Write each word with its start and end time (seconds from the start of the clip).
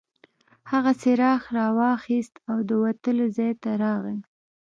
هغه 0.71 0.91
څراغ 1.01 1.41
راواخیست 1.57 2.33
او 2.49 2.57
د 2.69 2.71
وتلو 2.83 3.25
ځای 3.37 3.51
ته 3.61 3.71
راغی. 3.83 4.17